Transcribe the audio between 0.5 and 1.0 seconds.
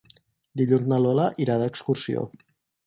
Dilluns na